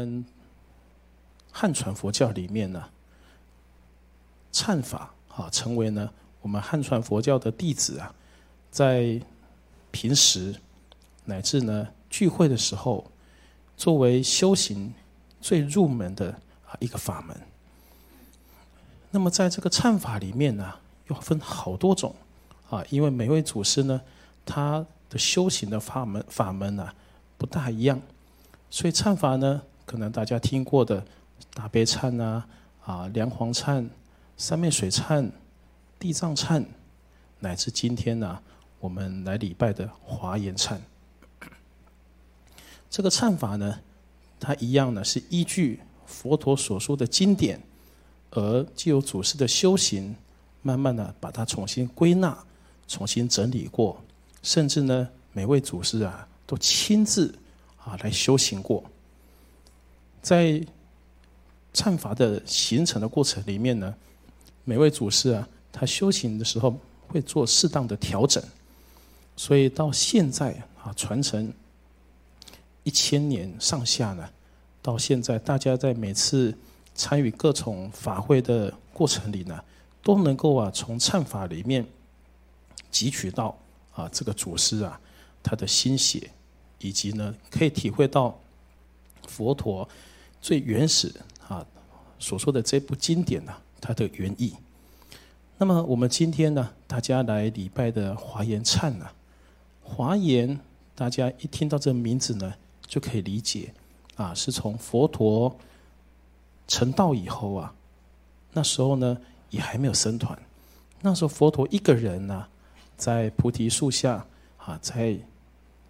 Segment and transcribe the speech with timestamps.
[0.00, 0.24] 们
[1.52, 2.88] 汉传佛教里面呢，
[4.52, 6.10] 忏法啊，成为呢
[6.40, 8.14] 我们汉传佛教的弟子啊，
[8.70, 9.20] 在
[9.90, 10.54] 平时
[11.24, 13.10] 乃至呢聚会的时候，
[13.76, 14.92] 作为修行
[15.40, 16.30] 最入门的
[16.66, 17.36] 啊一个法门。
[19.10, 20.74] 那么在这个忏法里面呢，
[21.08, 22.14] 又分好多种
[22.70, 24.00] 啊，因为每位祖师呢，
[24.46, 26.88] 他的修行的法门法门呢
[27.36, 28.00] 不大一样，
[28.70, 31.04] 所以忏法呢，可能大家听过的
[31.52, 32.46] 大悲忏啊、
[32.84, 33.84] 啊梁皇忏、
[34.36, 35.28] 三昧水忏、
[35.98, 36.64] 地藏忏，
[37.40, 38.40] 乃至今天呢，
[38.78, 40.78] 我们来礼拜的华严忏，
[42.88, 43.80] 这个忏法呢，
[44.38, 47.60] 它一样呢是依据佛陀所说的经典。
[48.30, 50.14] 而既有祖师的修行，
[50.62, 52.38] 慢慢的把它重新归纳、
[52.86, 54.00] 重新整理过，
[54.44, 57.34] 甚至呢，每位祖师啊都亲自
[57.76, 58.84] 啊来修行过。
[60.22, 60.60] 在
[61.72, 63.94] 忏法的形成的过程里面呢，
[64.64, 66.76] 每位祖师啊，他修行的时候
[67.08, 68.42] 会做适当的调整，
[69.36, 71.52] 所以到现在啊，传承
[72.82, 74.28] 一千年上下呢，
[74.82, 76.56] 到现在大家在每次。
[76.92, 79.58] 参与各种法会的过程里呢，
[80.02, 81.86] 都能够啊从忏法里面
[82.92, 83.56] 汲取到
[83.92, 85.00] 啊这个祖师啊
[85.42, 86.30] 他的心血，
[86.78, 88.38] 以及呢可以体会到
[89.26, 89.88] 佛陀
[90.40, 91.12] 最原始
[91.48, 91.66] 啊
[92.18, 94.54] 所说的这部经典呢它的原意。
[95.58, 99.06] 那么我们今天呢，大家来礼拜的华严忏呢，
[99.82, 100.58] 华严
[100.94, 102.54] 大家一听到这名字呢，
[102.86, 103.72] 就可以理解
[104.16, 105.56] 啊是从佛陀。
[106.68, 107.74] 成道以后啊，
[108.52, 109.18] 那时候呢
[109.50, 110.40] 也还没有僧团，
[111.00, 112.46] 那时候佛陀一个人呢，
[112.96, 114.24] 在菩提树下
[114.56, 115.18] 啊，在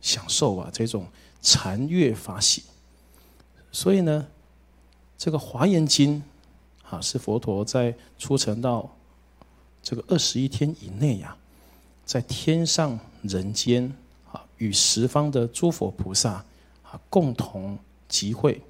[0.01, 1.07] 享受啊这种
[1.43, 2.63] 禅悦法喜。
[3.71, 4.27] 所以呢，
[5.21, 6.23] 这个华严经
[6.89, 8.91] 啊，是佛陀在出城到
[9.83, 11.37] 这个二十一天以内呀，
[12.07, 13.95] 在天上人间
[14.33, 16.43] 啊，与十方的诸佛菩萨
[16.83, 18.63] 啊共同集会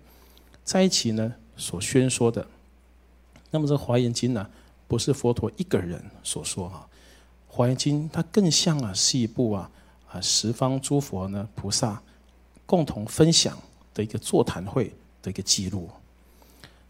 [0.65, 1.33] 在一起呢。
[1.56, 2.44] 所宣说的，
[3.53, 4.50] 那么这《华严经》呢，
[4.88, 6.88] 不是佛陀一个人所说啊，
[7.55, 9.71] 《华严经》它更像啊是一部啊
[10.11, 12.03] 啊十方诸佛呢菩萨
[12.67, 13.56] 共同分享
[13.94, 15.88] 的一个座谈会的一个记录。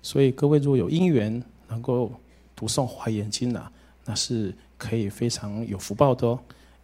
[0.03, 2.13] 所以各位如果有因缘能够
[2.57, 3.71] 读诵《华严经》呢，
[4.05, 6.39] 那是可以非常有福报的哦。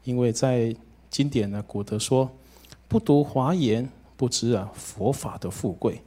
[0.05, 0.75] 因为在
[1.11, 2.31] 经典呢，古德说，
[2.89, 6.01] 不读华严，不知啊佛法的富贵。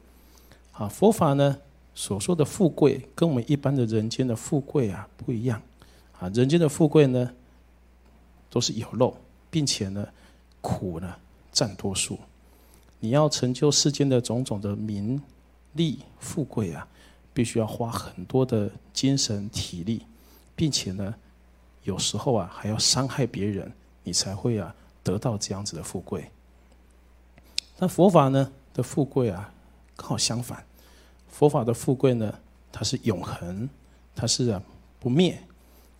[0.72, 1.58] 啊，佛法呢？
[1.96, 5.62] 所说的富贵，跟我们一般的人间的富贵啊不一样，
[6.18, 7.30] 啊，人间的富贵呢，
[8.50, 9.14] 都是有漏，
[9.50, 10.08] 并且呢，
[10.62, 11.14] 苦呢
[11.52, 12.18] 占多数。
[13.02, 15.22] 你要成就世间的种种的名
[15.74, 16.88] 利富贵啊，
[17.39, 20.05] 必须要花很多的精神体力，
[20.57, 21.16] 并且呢，
[21.83, 23.72] 有时候啊还要伤害别人，
[24.03, 26.29] 你才会啊得到这样子的富贵。
[27.77, 29.53] 但佛法呢的富贵啊，
[29.95, 30.61] 刚好相反。
[31.29, 32.38] 佛法的富贵呢，
[32.73, 33.69] 它是永恒，
[34.13, 34.61] 它是啊
[35.00, 35.41] 不灭，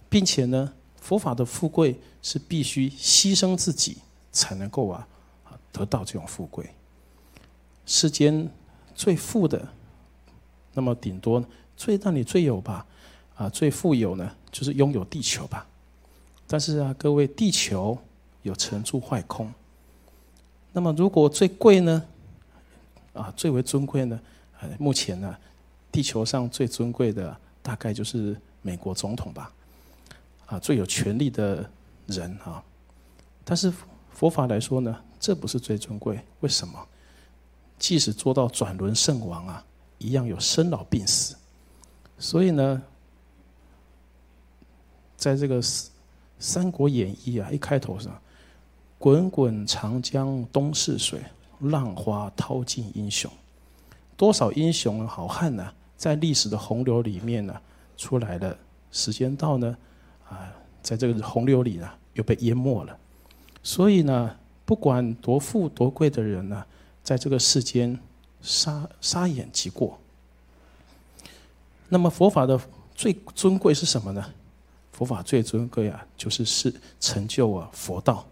[0.10, 4.00] 并且呢，佛法的富贵是必须牺牲自己
[4.34, 5.08] 才能够啊
[5.72, 6.70] 得到这种富贵。
[7.86, 8.52] 世间
[8.94, 9.70] 最富的，
[10.80, 11.44] 那么顶多
[11.76, 12.86] 最让你最有吧，
[13.36, 15.68] 啊最富有呢，就是拥有地球吧。
[16.48, 17.98] 但是啊，各位，地球
[18.44, 19.54] 有成住坏空。
[20.72, 22.02] 那么如果最贵呢，
[23.12, 24.18] 啊最为尊贵呢？
[24.78, 25.36] 目前呢，
[25.92, 29.52] 地球上最尊贵的大概就是美国总统吧，
[30.46, 31.70] 啊，最有权力的
[32.08, 32.64] 人啊。
[33.44, 33.70] 但是
[34.14, 36.18] 佛法来说呢，这不是最尊贵。
[36.40, 36.88] 为什么？
[37.78, 39.66] 即使做到转轮圣王啊，
[40.00, 41.36] 一样有生老病死。
[42.18, 42.82] 所以呢，
[45.16, 45.62] 在这个
[46.40, 48.20] 《三国演义》啊，一开头上
[48.98, 51.22] ，“滚滚长江东逝水，
[51.60, 53.32] 浪花淘尽英雄。”
[54.18, 57.56] 多少英雄好汉呢，在历史的洪流里面呢
[57.96, 58.58] 出来了，
[58.92, 59.78] 时间到呢，
[60.28, 62.98] 啊，在这个洪流里呢又被淹没了。
[63.64, 64.36] 所以呢，
[64.66, 66.66] 不管多富多贵的人呢，
[67.02, 67.98] 在这个世间
[68.42, 70.00] 杀杀眼即过。
[71.88, 72.60] 那么佛法的
[72.96, 74.34] 最尊贵是什么呢？
[74.92, 78.28] 佛法最尊贵啊，就是是成就啊佛道，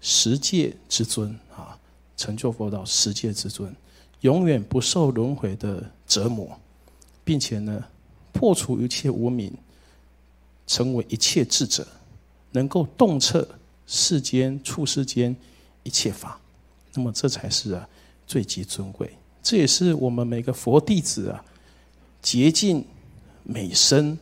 [0.00, 1.76] 十界之尊啊，
[2.16, 3.74] 成就佛道十界之尊。
[4.20, 6.58] 永远不受轮回的折磨，
[7.24, 7.84] 并且呢，
[8.32, 9.52] 破除一切无明，
[10.66, 11.86] 成为一切智者，
[12.52, 13.46] 能够洞彻
[13.86, 15.34] 世间处世间
[15.82, 16.40] 一切法，
[16.94, 17.88] 那么这才是啊
[18.28, 19.10] 最极尊贵。
[19.42, 21.44] 这也是我们每个佛弟子啊，
[22.22, 22.84] 竭尽
[23.42, 24.16] 美身、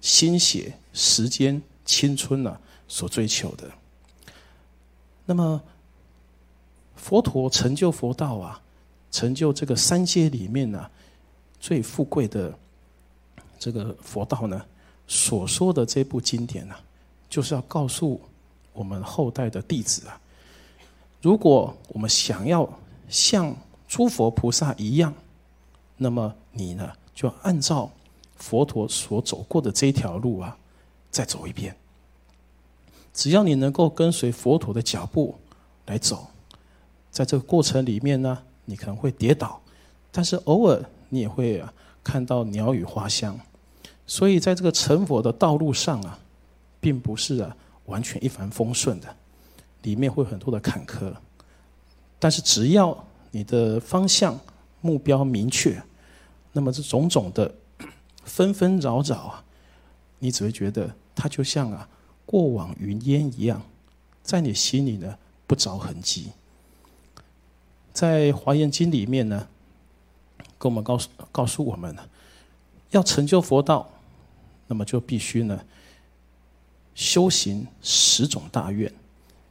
[0.00, 3.68] 心血、时间、青春啊所追求的。
[5.24, 5.60] 那么，
[6.96, 8.60] 佛陀成就佛道啊，
[9.10, 10.90] 成就这个三界里面呢
[11.58, 12.56] 最富贵的
[13.58, 14.62] 这个佛道呢，
[15.06, 16.74] 所说的这部经典呢，
[17.30, 18.20] 就是要告诉
[18.74, 20.20] 我们后代的弟子啊，
[21.22, 22.68] 如果我们想要
[23.08, 23.56] 像
[23.86, 25.14] 诸佛菩萨一样，
[25.96, 27.90] 那么你呢，就按照
[28.36, 30.56] 佛陀所走过的这条路啊，
[31.10, 31.74] 再走一遍。
[33.12, 35.34] 只要你能够跟随佛陀的脚步
[35.86, 36.28] 来走，
[37.10, 39.60] 在这个过程里面呢，你可能会跌倒，
[40.12, 41.72] 但是偶尔你也会啊
[42.04, 43.38] 看到鸟语花香。
[44.06, 46.18] 所以在这个成佛的道路上啊，
[46.80, 47.56] 并不是啊
[47.86, 49.16] 完全一帆风顺的，
[49.82, 51.12] 里面会很多的坎坷。
[52.18, 54.38] 但是只要你的方向
[54.80, 55.82] 目标明确，
[56.52, 57.54] 那么这种种的
[58.24, 59.44] 纷纷扰扰啊，
[60.18, 61.88] 你只会觉得它就像啊。
[62.30, 63.62] 过往云烟一样，
[64.22, 65.16] 在你心里呢
[65.46, 66.30] 不着痕迹。
[67.90, 69.48] 在《华严经》里面呢，
[70.58, 72.06] 跟我们告诉告诉我们呢，
[72.90, 73.90] 要成就佛道，
[74.66, 75.58] 那么就必须呢
[76.94, 78.92] 修行十种大愿，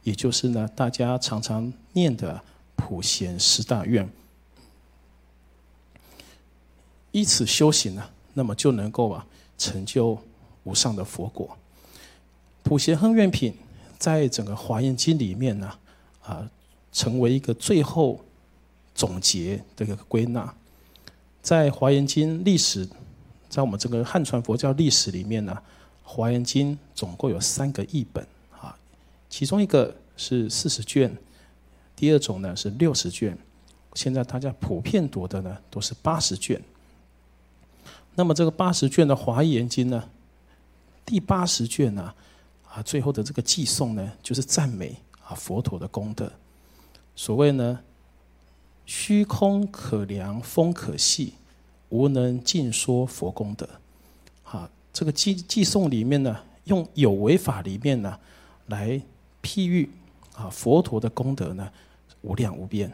[0.04, 2.40] 也就是呢大家常常念的
[2.88, 4.08] 普贤十大愿。
[7.12, 9.26] 依此修行呢，那么就能够啊
[9.58, 10.18] 成就
[10.64, 11.54] 无上的佛果。
[12.62, 13.54] 普贤亨愿品
[13.98, 15.74] 在整个华严经里面呢，
[16.22, 16.50] 啊，
[16.90, 18.18] 成为一个最后
[18.94, 20.54] 总结的一个归纳。
[21.42, 22.88] 在华严经历史，
[23.50, 25.58] 在我们这个汉传佛教历史里面呢，
[26.02, 28.26] 华严经总共有三个译本
[28.58, 28.74] 啊，
[29.28, 31.14] 其中一个是四十卷，
[31.98, 33.36] 第二种呢是六十卷，
[33.94, 36.62] 现在大家普遍读的呢都是八十卷。
[38.14, 40.04] 那么这个八十卷的华严经呢，
[41.04, 42.14] 第八十卷呢。
[42.70, 46.30] 啊，最后的这个寄颂呢，就是赞美啊佛陀的功德。
[47.16, 47.80] 所谓呢，
[48.84, 51.32] 虚空可量，风可细，
[51.88, 53.66] 无能尽说佛功德。
[54.44, 58.18] 啊，这个寄寄颂里面呢，用有为法里面呢，
[58.66, 59.00] 来
[59.42, 59.90] 譬喻
[60.34, 61.72] 啊佛陀的功德呢，
[62.22, 62.92] 无量无边。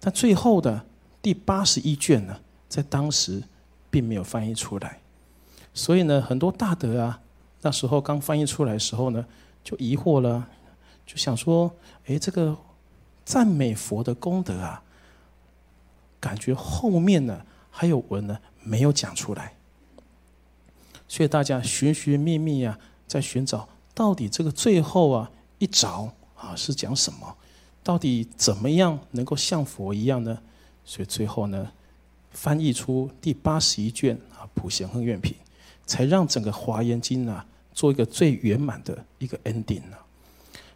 [0.00, 0.84] 但最后的
[1.20, 2.38] 第八十一卷呢，
[2.68, 3.42] 在当时
[3.90, 5.00] 并没有翻译出来，
[5.74, 7.20] 所以呢，很多大德啊。
[7.60, 9.26] 那时候刚翻译出来的时候呢，
[9.64, 10.48] 就疑惑了，
[11.04, 11.74] 就想说：
[12.06, 12.56] 哎，这个
[13.24, 14.82] 赞美佛的功德啊，
[16.20, 19.54] 感觉后面呢还有文呢没有讲出来，
[21.08, 22.78] 所以大家寻寻觅觅啊，
[23.08, 27.36] 在寻找到底这个最后啊一着啊是讲什么？
[27.82, 30.38] 到底怎么样能够像佛一样呢？
[30.84, 31.70] 所以最后呢，
[32.30, 35.32] 翻译出第八十一卷啊《普贤恒愿品》。
[35.88, 39.96] 才让整个华严经啊做一个最圆满的一个 ending 呢。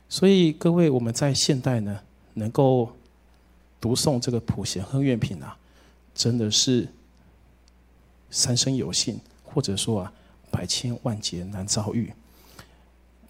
[0.09, 2.01] 所以各位，我们在现代呢，
[2.33, 2.91] 能够
[3.79, 5.55] 读诵这个普贤恒愿品啊，
[6.15, 6.89] 真的是
[8.31, 10.13] 三生有幸，或者说啊，
[10.51, 12.11] 百千万劫难遭遇。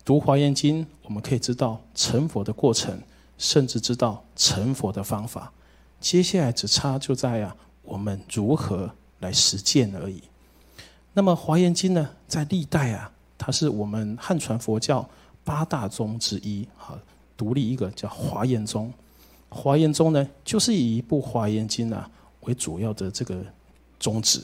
[0.04, 2.96] 读华严经，我们可以知道成佛的过程，
[3.42, 5.52] 甚至知道成佛的方法。
[6.00, 10.22] 接下来只差就在啊，我们如何来实践而已。
[11.12, 15.08] 那么《华严经》呢，在历代啊，它是我们汉传佛教
[15.42, 16.96] 八大宗之一，哈，
[17.36, 18.92] 独立一个叫华严宗。
[19.48, 22.08] 华严宗呢，就是以一部《华严经》啊
[22.42, 23.44] 为主要的这个
[23.98, 24.40] 宗旨。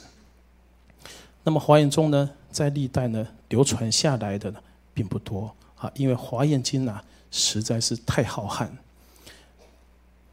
[1.45, 4.61] 那么华严宗呢，在历代呢流传下来的呢
[4.93, 8.69] 并不多啊，因为《华严经》啊实在是太浩瀚。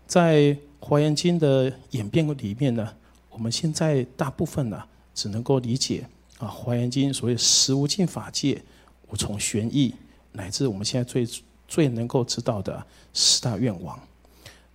[0.08, 0.40] 在
[0.80, 2.94] 《华严经》的演变里面呢，
[3.30, 4.84] 我们现在大部分呢
[5.14, 6.08] 只能够理解。
[6.38, 8.62] 啊，《华严经》所谓十无尽法界，
[9.10, 9.96] 无从玄义，
[10.34, 11.26] 乃至我们现在最
[11.66, 13.98] 最能够知道的十大愿望。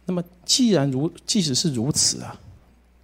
[0.06, 2.40] 那么，既然如，即使是如此啊，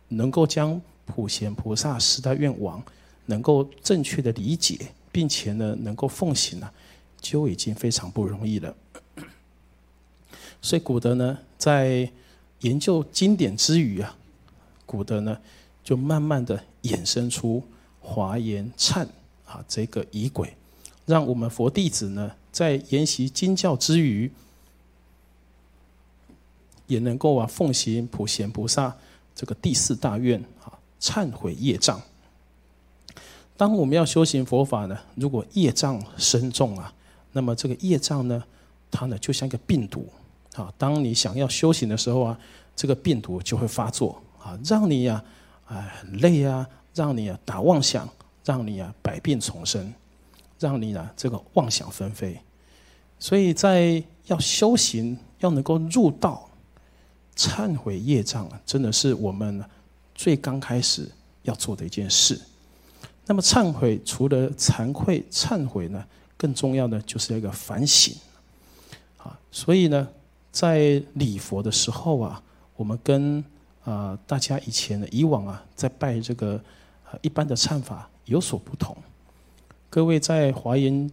[0.08, 2.82] 能够将普贤菩萨十大愿望
[3.26, 4.78] 能够正确的理解，
[5.12, 6.70] 并且呢，能够奉行呢，
[7.20, 8.74] 就已经非常不容易了。
[10.62, 12.10] 所以，古德呢，在
[12.60, 14.16] 研究经典之余啊，
[14.84, 15.38] 古德呢，
[15.82, 17.62] 就慢慢的衍生出。
[18.08, 19.04] 华严忏
[19.44, 20.56] 啊，这个仪轨，
[21.06, 24.30] 让我们佛弟子呢，在研习经教之余，
[26.86, 28.96] 也能够啊奉行普贤菩萨
[29.34, 32.00] 这个第四大愿啊，忏悔业障。
[33.56, 36.94] 当我们要修行佛法呢，如果业障深重啊，
[37.32, 38.44] 那么这个业障呢，
[38.88, 40.08] 它呢就像一个病毒
[40.56, 42.38] 啊，当你想要修行的时候啊，
[42.74, 45.22] 这个病毒就会发作啊，让你呀，
[45.66, 48.08] 哎，很累啊，让你啊打妄想，
[48.44, 49.92] 让你啊百病丛生，
[50.58, 52.38] 让你呢这个妄想纷飞。
[53.18, 56.48] 所以在要修行，要能够入道，
[57.36, 59.62] 忏悔业障啊，真的是我们
[60.14, 61.10] 最刚开始
[61.42, 62.40] 要做的一件事。
[63.26, 66.04] 那么忏悔除了惭愧、忏悔呢，
[66.36, 68.14] 更重要的就是一个反省。
[69.16, 70.06] 啊，所以呢，
[70.56, 72.42] 在礼佛的时候啊，
[72.76, 73.44] 我们跟
[73.84, 76.58] 啊大家以前的以往啊，在拜这个
[77.20, 78.96] 一般的忏法有所不同。
[79.90, 81.10] 各位在华严。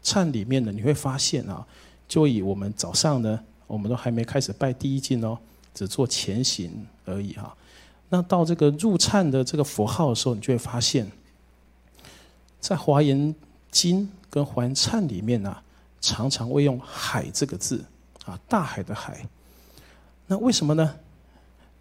[0.00, 1.66] 忏里面呢，你会发现啊，
[2.06, 5.36] 就以我们早上呢，我们都还没开始拜第一敬哦，
[5.74, 7.54] 只做前行而已哈。
[8.08, 11.10] 那到这个入忏的这个佛号的时候，你就会发现，
[12.60, 13.34] 在华严
[13.70, 15.54] 经跟华严忏里面呢，
[16.00, 17.84] 常常会用“海”这个字
[18.24, 19.26] 啊，大海的海。
[20.26, 20.94] 那为什么呢？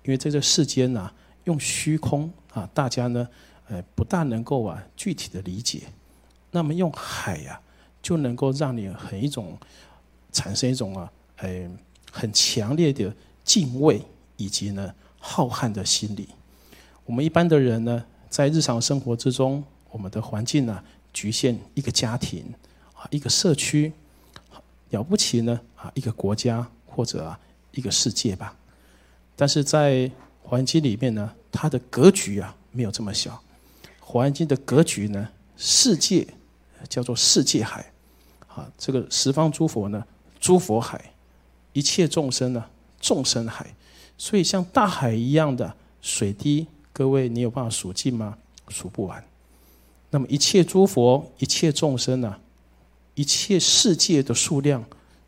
[0.04, 1.12] 因为在这世间呢，
[1.44, 3.28] 用虚空啊，大家呢，
[3.68, 5.84] 呃，不大能够啊具体的理解。
[6.52, 7.62] 那么用海呀。
[8.00, 9.58] 就能够让你很一种
[10.32, 11.70] 产生一种啊，呃，
[12.10, 14.02] 很强烈的敬畏
[14.38, 16.30] 以及呢浩瀚的心理。
[17.04, 20.82] 我们一般的人呢，在日常生活之中，我们的环境呢
[21.12, 22.46] 局限一个家庭
[22.94, 23.92] 啊，一个社区，
[24.90, 27.40] 了不起呢啊，一个国家或者啊
[27.72, 28.56] 一个世界吧。
[29.36, 30.10] 但是在
[30.42, 33.42] 环境里面呢，它的格局啊没有这么小。
[34.00, 36.26] 环境的格局呢，世界
[36.88, 37.92] 叫做世界海。
[38.48, 40.04] 啊，这个十方诸佛呢，
[40.40, 40.98] 诸佛海；
[41.74, 42.66] 一切众生呢，
[43.00, 43.76] 众生海。
[44.18, 48.36] 所以像大海一样的水滴，各位你有办法数尽吗？
[48.70, 49.24] 数不完。
[50.10, 52.36] 那么一切诸佛、一切众生呢，
[53.18, 54.86] 一切世界的数量，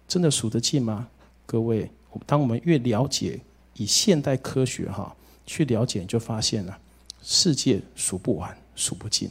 [0.08, 1.08] 真的数得尽吗？
[1.48, 1.90] 各位，
[2.28, 3.40] 当我们越了解
[3.74, 5.16] 以现代科学哈
[5.48, 6.80] 去了解，就发现了
[7.24, 9.28] 世界数不完、数不尽。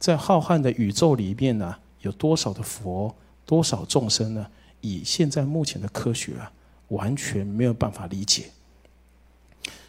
[0.00, 3.14] 在浩瀚的宇宙里面呢，有多少的佛？
[3.46, 4.44] 多少众生呢？
[4.80, 6.50] 以现在目前的科学啊，
[6.88, 8.46] 完全没有办法理解。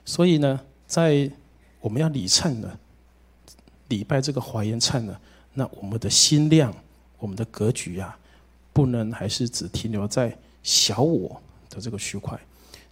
[0.06, 1.32] 所以呢，在
[1.82, 2.78] 我们要礼忏呢，
[3.88, 5.20] 礼拜这个华严忏呢，
[5.56, 6.72] 那我们的心量、
[7.18, 8.18] 我们的格局啊，
[8.74, 12.40] 不能还是只停留在小我的这个区块。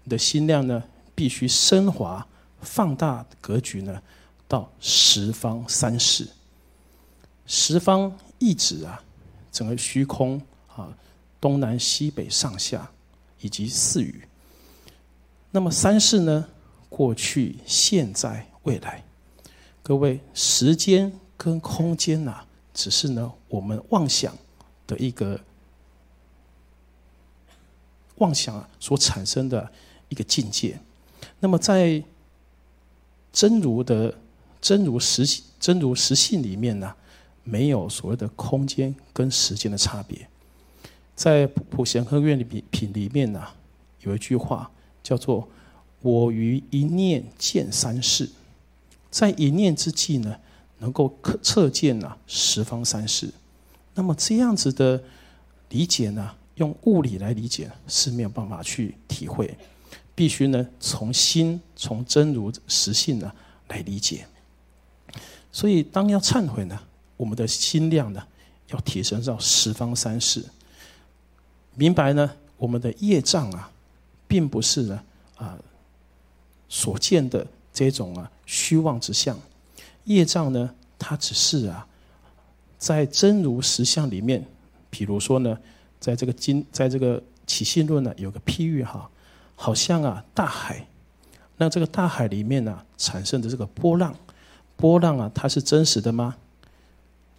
[0.03, 0.83] 你的心量呢，
[1.15, 2.25] 必须升华、
[2.61, 4.01] 放大格局呢，
[4.47, 6.27] 到十方三世。
[7.45, 9.01] 十方一指啊，
[9.51, 10.41] 整个虚空。
[10.75, 10.91] 啊，
[11.39, 12.89] 东南西北上下，
[13.39, 14.27] 以及四语。
[15.51, 16.47] 那么三世呢？
[16.89, 19.03] 过去、现在、未来。
[19.83, 24.35] 各位，时间跟空间呐，只是呢我们妄想
[24.87, 25.39] 的一个
[28.15, 29.71] 妄想啊所产生的
[30.09, 30.79] 一个境界。
[31.39, 32.03] 那么在
[33.31, 34.13] 真如的
[34.61, 36.93] 真如实真如实性里面呢，
[37.43, 40.27] 没有所谓的空间跟时间的差别。
[41.15, 43.47] 在普贤和愿里品里面呢，
[44.01, 45.47] 有一句话叫做
[46.01, 48.29] “我于一念见三世”，
[49.11, 50.39] 在一念之际呢，
[50.83, 53.31] 能够测见呢十方三世。
[53.93, 55.01] 那么这样子的
[55.69, 59.57] 理解呢，用物理来理解是没有办法去体会，
[60.13, 63.31] 必须呢从心从真如实性呢
[63.69, 64.27] 来理解。
[65.53, 66.77] 所以当要忏悔呢，
[67.15, 68.21] 我们的心量呢
[68.67, 70.43] 要提升到十方三世。
[71.75, 72.29] 明白呢？
[72.57, 73.71] 我们的业障啊，
[74.27, 75.03] 并不是呢
[75.37, 75.57] 啊
[76.67, 79.39] 所见的这种啊虚妄之相。
[80.05, 81.87] 业障呢，它只是啊
[82.77, 84.45] 在真如实相里面，
[84.89, 85.57] 比如说呢，
[85.99, 89.09] 在这个经，在这个起信论呢，有个譬喻哈，
[89.55, 90.87] 好像啊大海，
[91.57, 94.15] 那这个大海里面呢产生的这个波浪，
[94.75, 96.35] 波浪啊，它是真实的吗？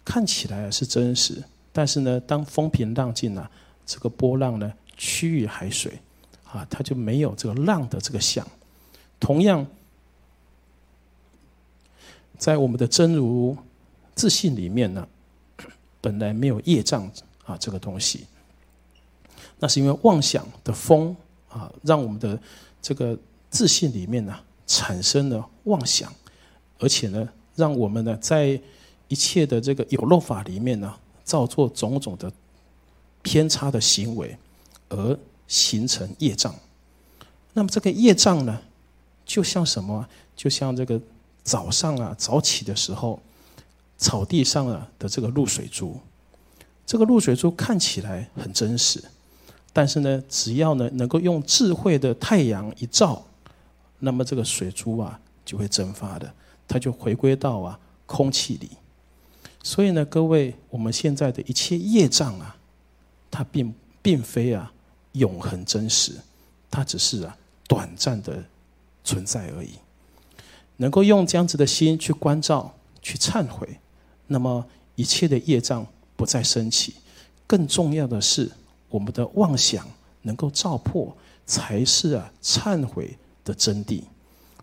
[0.03, 3.49] 看起来是真实，但是呢，当风平浪静啊。
[3.87, 5.99] 这个波浪呢，趋于海水，
[6.51, 8.43] 啊，它就没有这个浪的这个相。
[9.19, 9.63] 同样，
[12.37, 13.55] 在我们的真如
[14.13, 15.07] 自信里面呢，
[16.01, 17.09] 本来没有业障
[17.45, 18.25] 啊这个东西，
[19.59, 21.15] 那是因为妄想的风
[21.49, 22.39] 啊，让我们的
[22.81, 23.17] 这个
[23.49, 24.37] 自信里面呢
[24.67, 26.13] 产生了妄想，
[26.79, 28.59] 而且呢，让我们呢在
[29.07, 32.31] 一切的这个有漏法里面呢，造作种种的。
[33.27, 34.37] 偏差的行为，
[34.87, 36.53] 而形成业障。
[37.53, 38.61] 那么这个业障呢，
[39.25, 40.07] 就像什么？
[40.35, 41.01] 就像这个
[41.45, 43.21] 早上啊，早起的时候，
[43.97, 45.97] 草地上啊的这个露水珠。
[46.85, 49.03] 这个露水珠看起来很真实，
[49.71, 53.23] 但是呢，只要呢能够用智慧的太阳一照，
[53.99, 56.33] 那么这个水珠啊就会蒸发的，
[56.67, 58.71] 它就回归到啊空气里。
[59.63, 62.55] 所以呢，各位，我们现在的一切业障啊，
[63.29, 64.71] 它并并非啊
[65.13, 66.13] 永恒真实，
[66.69, 67.37] 它只是啊
[67.67, 68.43] 短暂的
[69.03, 69.71] 存在而已。
[70.77, 73.67] 能够用这样子的心去关照、去忏悔，
[74.27, 74.65] 那么
[74.95, 76.95] 一切的业障不再升起。
[77.47, 78.51] 更重要的是，
[78.89, 79.87] 我们的妄想
[80.21, 81.15] 能够照破，
[81.45, 84.01] 才是啊忏悔的真谛。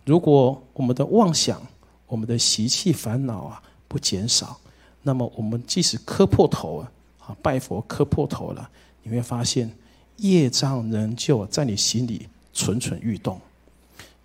[0.05, 1.61] 如果我们的妄想、
[2.07, 4.59] 我们的习气烦恼啊不减少，
[5.01, 8.69] 那么我们即使磕破头啊，啊拜佛磕破头了，
[9.01, 9.71] 你会发现
[10.17, 13.39] 业障仍旧在你心里蠢蠢欲动。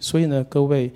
[0.01, 0.93] 所以呢，各位，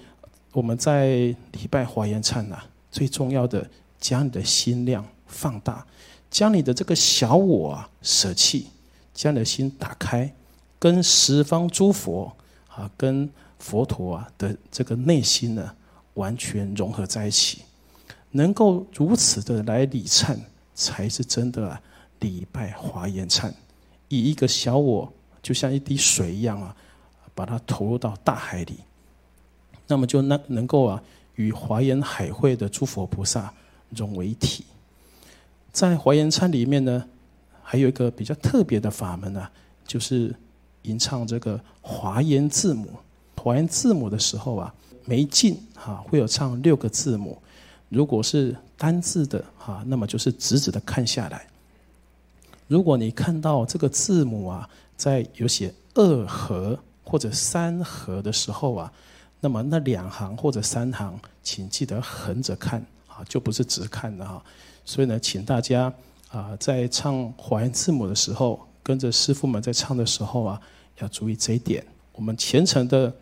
[0.53, 2.59] 我们在礼拜华严忏呐，
[2.91, 3.69] 最重要的
[3.99, 5.87] 将你的心量放大，
[6.31, 8.67] 将你的这个小我啊舍弃，
[9.15, 10.31] 将你的心打开，
[10.79, 12.31] 跟十方诸佛
[12.69, 13.29] 啊，跟
[13.59, 15.75] 佛陀啊的这个内心呢，
[16.15, 17.63] 完全融合在一起。
[18.31, 20.39] 能够如此的来礼忏，
[20.75, 21.79] 才是真的
[22.21, 23.53] 礼拜华严忏。
[24.09, 25.11] 以一个小我，
[25.43, 26.77] 就像一滴水一样啊，
[27.35, 28.81] 把它投入到大海里，
[29.87, 31.03] 那么就能能够啊，
[31.37, 33.53] 与华严海会的诸佛菩萨
[33.91, 34.65] 融为一体。
[35.73, 37.05] 在华严忏里面呢，
[37.63, 39.49] 还有一个比较特别的法门呢，
[39.87, 40.35] 就是
[40.83, 42.89] 吟唱这个华严字母。
[43.37, 44.73] 华严字母的时候啊，
[45.05, 47.37] 每进哈会有唱六个字母。
[47.89, 51.47] 如果是单字的哈，那么就是直直的看下来。
[52.69, 58.93] 如果你看到这个字母啊，在有写二合或者三合的时候啊，
[59.43, 64.43] 那么那两行或者三行，请记得横着看啊，就不是直看的哈。
[64.85, 65.93] 所以呢，请大家
[66.31, 70.61] 啊，在唱华严字母的时候，跟着师傅们在唱的时候啊，
[71.01, 71.85] 要注意这一点。
[72.13, 73.13] 我们虔诚的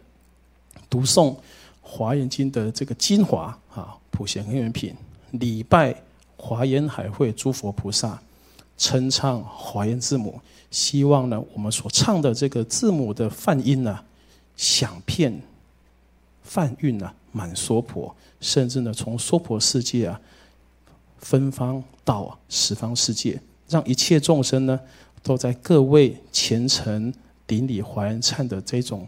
[0.89, 1.35] 读诵。
[1.83, 4.95] 华严经的这个精华啊，普贤根源品，
[5.33, 5.93] 礼拜
[6.37, 8.17] 华严海会诸佛菩萨，
[8.79, 10.41] 称唱华严字母，
[10.71, 13.99] 希望呢，我们所唱的这个字母的梵音呢，
[14.57, 15.37] 响遍
[16.51, 20.21] 梵韵呢，满娑婆，甚至呢，从娑婆世界啊，
[21.21, 24.81] 芬芳到十方世界，让一切众生呢，
[25.23, 27.15] 都在各位虔诚
[27.47, 29.07] 顶礼华严忏的这种。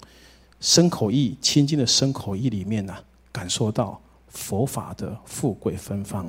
[0.61, 2.95] 生口意清净的生口意里面呢，
[3.33, 6.25] 感受到佛法的富贵芬芳。